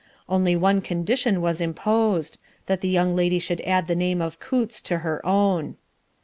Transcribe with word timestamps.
Only 0.27 0.55
one 0.55 0.81
condition 0.81 1.41
was 1.43 1.61
imposed, 1.61 2.39
that 2.65 2.81
the 2.81 2.89
young 2.89 3.15
lady 3.15 3.37
should 3.37 3.61
add 3.61 3.85
the 3.85 3.93
name 3.95 4.19
of 4.19 4.39
Coutts 4.39 4.81
to 4.85 4.97
her 5.05 5.23
own. 5.23 5.77